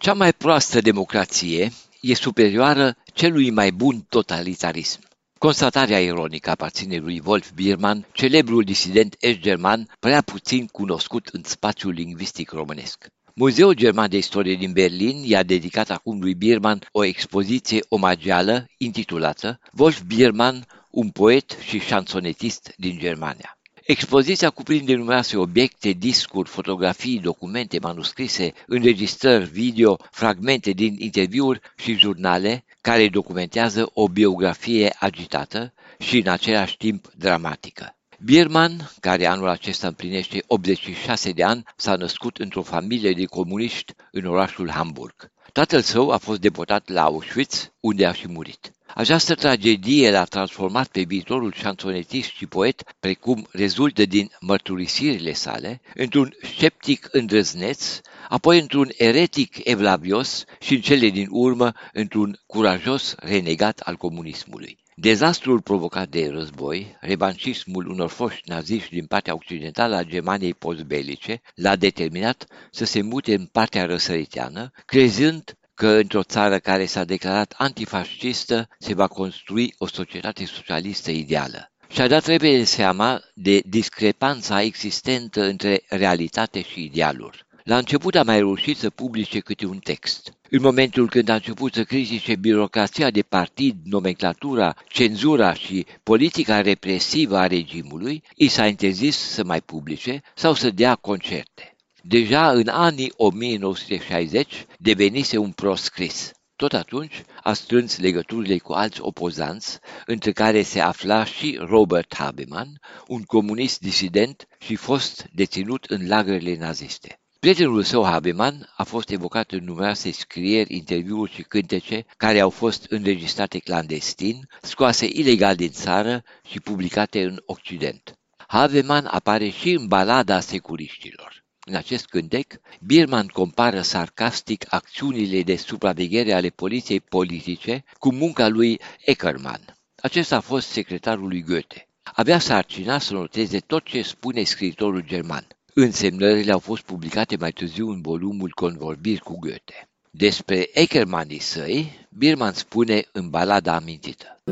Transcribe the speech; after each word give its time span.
Cea 0.00 0.12
mai 0.14 0.32
proastă 0.32 0.80
democrație 0.80 1.72
e 2.00 2.14
superioară 2.14 2.96
celui 3.14 3.50
mai 3.50 3.70
bun 3.70 4.06
totalitarism. 4.08 5.00
Constatarea 5.38 6.00
ironică 6.00 6.50
aparține 6.50 6.96
lui 6.96 7.22
Wolf 7.24 7.50
Biermann, 7.50 8.06
celebrul 8.12 8.62
disident 8.62 9.16
est-german, 9.18 9.88
prea 9.98 10.22
puțin 10.22 10.66
cunoscut 10.66 11.26
în 11.26 11.42
spațiul 11.44 11.92
lingvistic 11.92 12.50
românesc. 12.50 13.06
Muzeul 13.34 13.74
German 13.74 14.10
de 14.10 14.16
Istorie 14.16 14.54
din 14.54 14.72
Berlin 14.72 15.22
i-a 15.24 15.42
dedicat 15.42 15.90
acum 15.90 16.20
lui 16.20 16.34
Biermann 16.34 16.86
o 16.92 17.04
expoziție 17.04 17.80
omagială 17.88 18.66
intitulată 18.78 19.60
Wolf 19.76 20.02
Biermann, 20.02 20.66
un 20.90 21.10
poet 21.10 21.56
și 21.66 21.80
șansonetist 21.80 22.72
din 22.76 22.98
Germania. 22.98 23.59
Expoziția 23.90 24.50
cuprinde 24.50 24.94
numeroase 24.94 25.36
obiecte, 25.36 25.90
discuri, 25.90 26.48
fotografii, 26.48 27.20
documente, 27.20 27.78
manuscrise, 27.80 28.52
înregistrări 28.66 29.44
video, 29.44 29.96
fragmente 30.10 30.70
din 30.70 30.96
interviuri 30.98 31.60
și 31.76 31.98
jurnale 31.98 32.64
care 32.80 33.08
documentează 33.08 33.90
o 33.94 34.08
biografie 34.08 34.96
agitată 34.98 35.72
și 35.98 36.18
în 36.18 36.28
același 36.28 36.76
timp 36.76 37.10
dramatică. 37.16 37.96
Bierman, 38.24 38.90
care 39.00 39.26
anul 39.26 39.48
acesta 39.48 39.86
împlinește 39.86 40.44
86 40.46 41.30
de 41.32 41.42
ani, 41.42 41.62
s-a 41.76 41.94
născut 41.94 42.36
într-o 42.36 42.62
familie 42.62 43.12
de 43.12 43.24
comuniști 43.24 43.94
în 44.10 44.24
orașul 44.24 44.70
Hamburg. 44.70 45.30
Tatăl 45.52 45.80
său 45.80 46.10
a 46.10 46.16
fost 46.16 46.40
deportat 46.40 46.88
la 46.88 47.02
Auschwitz, 47.02 47.72
unde 47.80 48.06
a 48.06 48.12
și 48.12 48.28
murit. 48.28 48.72
Această 48.94 49.34
tragedie 49.34 50.10
l-a 50.10 50.24
transformat 50.24 50.88
pe 50.88 51.02
viitorul 51.02 51.52
șansonetist 51.52 52.30
și 52.30 52.46
poet, 52.46 52.82
precum 53.00 53.48
rezultă 53.52 54.04
din 54.04 54.30
mărturisirile 54.40 55.32
sale, 55.32 55.80
într-un 55.94 56.34
sceptic 56.42 57.08
îndrăzneț, 57.12 58.00
apoi 58.28 58.60
într-un 58.60 58.88
eretic 58.96 59.56
evlavios 59.64 60.44
și 60.60 60.74
în 60.74 60.80
cele 60.80 61.08
din 61.08 61.26
urmă 61.30 61.72
într-un 61.92 62.40
curajos 62.46 63.14
renegat 63.18 63.80
al 63.80 63.96
comunismului. 63.96 64.78
Dezastrul 64.94 65.60
provocat 65.60 66.08
de 66.08 66.28
război, 66.32 66.96
revanșismul 67.00 67.86
unor 67.88 68.08
foști 68.08 68.48
naziști 68.48 68.94
din 68.94 69.06
partea 69.06 69.34
occidentală 69.34 69.96
a 69.96 70.02
Germaniei 70.04 70.54
postbelice, 70.54 71.40
l-a 71.54 71.76
determinat 71.76 72.46
să 72.70 72.84
se 72.84 73.02
mute 73.02 73.34
în 73.34 73.46
partea 73.46 73.84
răsăriteană, 73.84 74.72
crezând 74.86 75.54
că 75.80 75.88
într-o 75.88 76.22
țară 76.22 76.58
care 76.58 76.84
s-a 76.84 77.04
declarat 77.04 77.54
antifascistă 77.56 78.68
se 78.78 78.94
va 78.94 79.06
construi 79.06 79.74
o 79.78 79.86
societate 79.86 80.44
socialistă 80.44 81.10
ideală. 81.10 81.72
Și-a 81.88 82.08
dat 82.08 82.26
repede 82.26 82.64
seama 82.64 83.20
de 83.34 83.62
discrepanța 83.66 84.62
existentă 84.62 85.42
între 85.42 85.82
realitate 85.88 86.62
și 86.62 86.84
idealuri. 86.84 87.46
La 87.64 87.76
început 87.76 88.14
a 88.14 88.22
mai 88.22 88.36
reușit 88.36 88.76
să 88.76 88.90
publice 88.90 89.38
câte 89.38 89.66
un 89.66 89.78
text. 89.78 90.32
În 90.50 90.60
momentul 90.60 91.08
când 91.08 91.28
a 91.28 91.34
început 91.34 91.74
să 91.74 91.84
critique 91.84 92.36
birocrația 92.36 93.10
de 93.10 93.22
partid, 93.22 93.76
nomenclatura, 93.84 94.76
cenzura 94.88 95.54
și 95.54 95.86
politica 96.02 96.60
represivă 96.60 97.38
a 97.38 97.46
regimului, 97.46 98.22
i 98.34 98.48
s-a 98.48 98.66
interzis 98.66 99.16
să 99.16 99.44
mai 99.44 99.60
publice 99.60 100.22
sau 100.34 100.54
să 100.54 100.70
dea 100.70 100.94
concerte. 100.94 101.69
Deja 102.02 102.50
în 102.50 102.68
anii 102.68 103.12
1960 103.16 104.66
devenise 104.78 105.36
un 105.36 105.50
proscris. 105.50 106.30
Tot 106.56 106.72
atunci 106.72 107.22
a 107.42 107.52
strâns 107.52 107.98
legăturile 107.98 108.58
cu 108.58 108.72
alți 108.72 109.00
opozanți, 109.00 109.78
între 110.06 110.32
care 110.32 110.62
se 110.62 110.80
afla 110.80 111.24
și 111.24 111.58
Robert 111.60 112.14
Habeman, 112.16 112.80
un 113.06 113.22
comunist 113.22 113.80
disident 113.80 114.46
și 114.58 114.74
fost 114.74 115.28
deținut 115.32 115.84
în 115.84 116.08
lagărele 116.08 116.56
naziste. 116.56 117.20
Prietenul 117.40 117.82
său 117.82 118.04
Habeman 118.04 118.72
a 118.76 118.84
fost 118.84 119.10
evocat 119.10 119.50
în 119.50 119.64
numeroase 119.64 120.10
scrieri, 120.10 120.74
interviuri 120.74 121.32
și 121.32 121.42
cântece 121.42 122.04
care 122.16 122.40
au 122.40 122.50
fost 122.50 122.86
înregistrate 122.88 123.58
clandestin, 123.58 124.48
scoase 124.62 125.06
ilegal 125.06 125.56
din 125.56 125.70
țară 125.70 126.22
și 126.48 126.60
publicate 126.60 127.24
în 127.24 127.42
Occident. 127.46 128.14
Habeman 128.46 129.06
apare 129.06 129.48
și 129.48 129.70
în 129.70 129.86
balada 129.86 130.40
securiștilor. 130.40 131.44
În 131.70 131.76
acest 131.76 132.06
cântec, 132.06 132.60
Birman 132.86 133.26
compară 133.26 133.80
sarcastic 133.80 134.64
acțiunile 134.68 135.42
de 135.42 135.56
supraveghere 135.56 136.32
ale 136.32 136.48
poliției 136.48 137.00
politice 137.00 137.84
cu 137.98 138.12
munca 138.12 138.48
lui 138.48 138.80
Eckermann. 139.04 139.76
Acesta 140.02 140.36
a 140.36 140.40
fost 140.40 140.68
secretarul 140.68 141.28
lui 141.28 141.42
Goethe. 141.42 141.88
Avea 142.02 142.38
sarcina 142.38 142.98
să 142.98 143.12
noteze 143.12 143.58
tot 143.58 143.84
ce 143.84 144.02
spune 144.02 144.42
scriitorul 144.42 145.04
german. 145.06 145.46
Însemnările 145.74 146.52
au 146.52 146.58
fost 146.58 146.82
publicate 146.82 147.36
mai 147.36 147.50
târziu 147.50 147.88
în 147.88 148.00
volumul 148.00 148.52
Convorbiri 148.54 149.20
cu 149.20 149.38
Goethe. 149.38 149.88
Despre 150.10 150.68
Eckermann 150.72 151.36
săi, 151.38 152.06
Birman 152.18 152.52
spune 152.52 153.04
în 153.12 153.28
balada 153.28 153.74
amintită. 153.74 154.42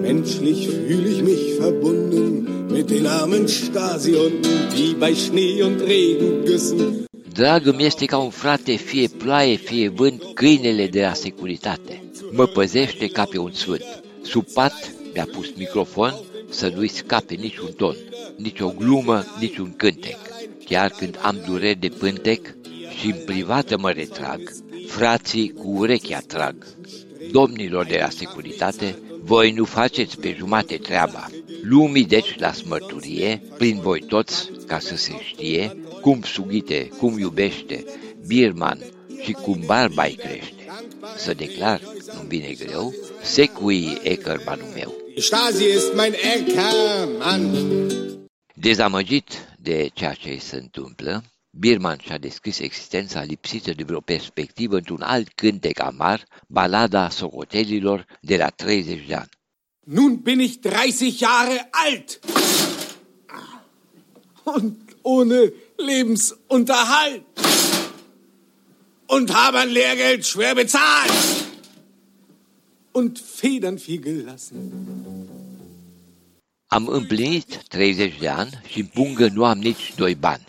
Menschlich 0.00 0.68
fühl 0.68 1.06
ich 1.06 1.22
mich 1.22 1.58
verbunden 1.58 2.49
mit 2.80 2.90
den 2.90 3.06
armen 3.06 3.46
Stasi-Hunden, 3.46 4.68
die 4.74 4.94
bei 4.94 5.14
Schnee 5.14 5.62
und 5.62 5.80
Regengüssen 5.82 7.06
Dragul 7.34 7.74
mi 7.74 7.84
este 7.84 8.06
ca 8.06 8.18
un 8.18 8.32
frate, 8.32 8.78
fie 8.78 9.08
ploaie, 9.08 9.56
fie 9.56 9.88
vânt, 9.88 10.22
câinele 10.34 10.86
de 10.86 11.00
la 11.00 11.14
securitate. 11.14 12.02
Mă 12.32 12.46
păzește 12.46 13.06
ca 13.06 13.24
pe 13.24 13.38
un 13.38 13.52
sfânt. 13.52 13.84
Sub 14.22 14.46
pat 14.52 14.92
mi-a 15.14 15.28
pus 15.32 15.46
microfon 15.56 16.14
să 16.50 16.72
nu-i 16.74 16.88
scape 16.88 17.34
niciun 17.34 17.72
ton, 17.76 17.96
nici 18.36 18.60
o 18.60 18.68
glumă, 18.68 19.24
nici 19.40 19.58
un 19.58 19.72
cântec. 19.76 20.18
Chiar 20.64 20.90
când 20.90 21.18
am 21.22 21.42
dureri 21.46 21.80
de 21.80 21.88
pântec 21.88 22.54
și 22.98 23.06
în 23.06 23.18
privată 23.26 23.78
mă 23.78 23.90
retrag, 23.90 24.40
frații 24.86 25.52
cu 25.52 25.68
urechea 25.68 26.20
trag. 26.26 26.56
Domnilor 27.32 27.86
de 27.86 27.98
la 28.00 28.08
securitate, 28.08 28.98
voi 29.22 29.50
nu 29.50 29.64
faceți 29.64 30.18
pe 30.20 30.34
jumate 30.38 30.76
treaba. 30.76 31.28
Lumii 31.62 32.04
deci 32.04 32.38
la 32.38 32.52
smărturie, 32.52 33.42
prin 33.58 33.80
voi 33.80 34.00
toți, 34.00 34.50
ca 34.66 34.78
să 34.78 34.96
se 34.96 35.12
știe, 35.22 35.76
cum 36.00 36.22
sugite, 36.22 36.88
cum 36.98 37.18
iubește, 37.18 37.84
Birman 38.26 38.78
și 39.22 39.32
cum 39.32 39.62
barba 39.66 40.04
îi 40.04 40.14
crește. 40.14 40.66
Să 41.16 41.34
declar, 41.34 41.80
nu 42.14 42.20
vine 42.28 42.52
greu, 42.52 42.94
secui 43.22 43.98
Eckermanul 44.02 44.68
meu. 44.74 44.94
Stasi 45.16 45.64
ist 45.64 45.94
mein 45.94 46.14
Eckermann. 46.36 47.50
Dezamăgit 48.54 49.32
de 49.58 49.90
ceea 49.94 50.12
ce 50.12 50.38
se 50.38 50.56
întâmplă, 50.56 51.24
Birman 51.58 51.98
și-a 52.02 52.18
descris 52.18 52.58
existența 52.58 53.22
lipsită 53.22 53.72
de 53.72 53.82
vreo 53.82 54.00
perspectivă 54.00 54.76
într-un 54.76 55.02
alt 55.02 55.28
cântec 55.34 55.80
amar, 55.80 56.24
balada 56.48 57.08
socotelilor 57.08 58.06
de 58.20 58.36
la 58.36 58.48
30 58.48 59.06
de 59.06 59.14
ani. 59.14 59.28
Nun 59.92 60.22
bin 60.22 60.38
ich 60.38 60.60
30 60.60 61.20
Jahre 61.20 61.58
alt 61.72 62.20
und 64.44 64.76
ohne 65.02 65.52
Lebensunterhalt 65.78 67.24
und 69.08 69.34
habe 69.34 69.58
ein 69.58 69.70
Lehrgeld 69.70 70.24
schwer 70.24 70.54
bezahlt 70.54 71.12
und 72.92 73.18
Federn 73.18 73.78
viel 73.78 74.00
gelassen. 74.00 74.60
Am 76.68 76.86
împlinit 76.86 77.62
30 77.68 78.18
de 78.18 78.28
ani 78.28 78.60
și 78.66 78.90
în 78.94 79.30
nu 79.32 79.44
am 79.44 79.58
nici 79.58 79.94
doi 79.96 80.14
bani. 80.14 80.44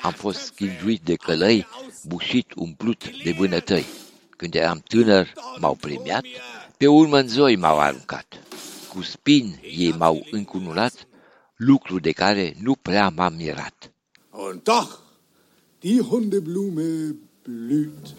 Am 0.00 0.12
fost 0.12 0.40
schinjuit 0.40 1.00
de 1.02 1.14
călăi, 1.14 1.66
bușit, 2.04 2.52
umplut 2.56 3.22
de 3.24 3.32
vânătăi. 3.32 3.84
Când 4.36 4.54
eram 4.54 4.82
tânăr, 4.88 5.32
m-au 5.58 5.74
premiat, 5.74 6.24
pe 6.76 6.86
urmă 6.86 7.18
în 7.18 7.28
zoi 7.28 7.56
m-au 7.56 7.78
aruncat. 7.78 8.26
Cu 8.88 9.02
spin 9.02 9.58
ei 9.62 9.92
m-au 9.98 10.26
încunulat, 10.30 11.06
lucru 11.56 11.98
de 11.98 12.12
care 12.12 12.54
nu 12.60 12.74
prea 12.74 13.08
m-am 13.08 13.34
mirat. 13.34 13.92
Und 14.30 14.62
doch, 14.62 14.98
die 15.80 16.00
Hundeblume 16.00 17.16
blüht, 17.42 18.14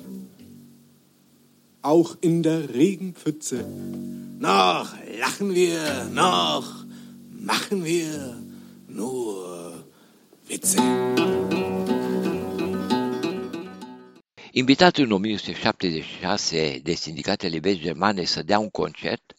auch 1.82 2.18
in 2.20 2.42
der 2.42 2.70
Regenpfütze. 2.74 3.66
Noch 4.38 4.88
lachen 5.20 5.54
wir, 5.54 6.10
noch 6.12 6.86
machen 7.30 7.84
wir 7.84 8.38
nur 8.88 9.86
Witze. 10.48 10.82
Invitat 14.52 14.98
în 14.98 15.12
1976 15.12 16.80
de 16.84 16.94
sindicatele 16.94 17.60
vest 17.60 17.80
germane 17.80 18.24
să 18.24 18.44
dea 18.44 18.60
un 18.60 18.70
concert, 18.70 19.34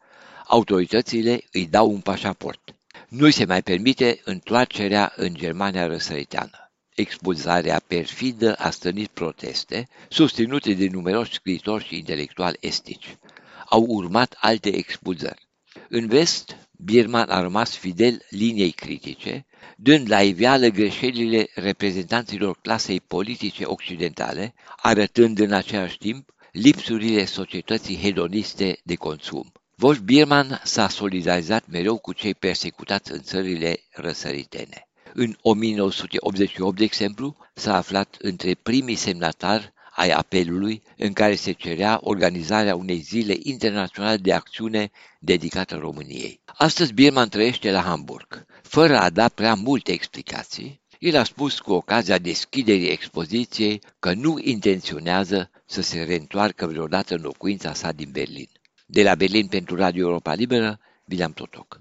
autoritățile 0.51 1.41
îi 1.53 1.67
dau 1.67 1.91
un 1.91 2.01
pașaport. 2.01 2.75
Nu 3.09 3.31
se 3.31 3.45
mai 3.45 3.63
permite 3.63 4.21
întoarcerea 4.25 5.13
în 5.17 5.35
Germania 5.35 5.87
răsăriteană. 5.87 6.73
Expulzarea 6.95 7.81
perfidă 7.87 8.55
a 8.55 8.71
stănit 8.71 9.09
proteste, 9.09 9.89
susținute 10.09 10.73
de 10.73 10.89
numeroși 10.89 11.33
scriitori 11.33 11.85
și 11.85 11.97
intelectuali 11.97 12.57
estici. 12.61 13.17
Au 13.69 13.85
urmat 13.89 14.37
alte 14.41 14.77
expulzări. 14.77 15.49
În 15.89 16.07
vest, 16.07 16.57
Birman 16.85 17.29
a 17.29 17.41
rămas 17.41 17.77
fidel 17.77 18.27
liniei 18.29 18.71
critice, 18.71 19.47
dând 19.77 20.11
la 20.11 20.23
iveală 20.23 20.69
greșelile 20.69 21.49
reprezentanților 21.55 22.59
clasei 22.63 23.01
politice 23.01 23.65
occidentale, 23.65 24.55
arătând 24.77 25.39
în 25.39 25.53
același 25.53 25.99
timp 25.99 26.31
lipsurile 26.53 27.25
societății 27.25 27.99
hedoniste 27.99 28.81
de 28.85 28.95
consum. 28.95 29.53
Wolf 29.83 29.99
Biermann 29.99 30.61
s-a 30.65 30.89
solidarizat 30.89 31.65
mereu 31.69 31.99
cu 31.99 32.13
cei 32.13 32.35
persecutați 32.35 33.13
în 33.13 33.23
țările 33.23 33.81
răsăritene. 33.93 34.89
În 35.15 35.37
1988, 35.43 36.77
de 36.77 36.85
exemplu, 36.85 37.37
s-a 37.55 37.77
aflat 37.77 38.17
între 38.19 38.55
primii 38.55 38.95
semnatari 38.95 39.73
ai 39.95 40.11
apelului 40.11 40.83
în 40.97 41.13
care 41.13 41.35
se 41.35 41.53
cerea 41.53 41.99
organizarea 42.03 42.77
unei 42.77 42.99
zile 42.99 43.37
internaționale 43.43 44.17
de 44.17 44.33
acțiune 44.33 44.91
dedicată 45.19 45.77
României. 45.77 46.41
Astăzi 46.47 46.93
Birman 46.93 47.29
trăiește 47.29 47.71
la 47.71 47.81
Hamburg. 47.81 48.47
Fără 48.63 48.99
a 48.99 49.11
da 49.11 49.29
prea 49.29 49.55
multe 49.55 49.93
explicații, 49.93 50.81
el 50.99 51.17
a 51.17 51.25
spus 51.25 51.59
cu 51.59 51.73
ocazia 51.73 52.19
deschiderii 52.19 52.91
expoziției 52.91 53.81
că 53.99 54.13
nu 54.13 54.39
intenționează 54.43 55.51
să 55.67 55.81
se 55.81 56.03
reîntoarcă 56.03 56.67
vreodată 56.67 57.15
în 57.15 57.21
locuința 57.21 57.75
sa 57.75 57.93
din 57.93 58.09
Berlin. 58.13 58.49
De 58.93 59.03
la 59.03 59.15
Berlin 59.15 59.47
pentru 59.47 59.77
Radio 59.77 60.03
Europa 60.07 60.35
Liberă, 60.35 60.81
William 61.09 61.33
Totoc. 61.33 61.81